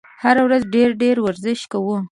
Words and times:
هره 0.21 0.41
ورځ 0.47 0.61
ډېر 0.75 0.89
ډېر 1.01 1.15
ورزش 1.25 1.59
کوه! 1.71 1.97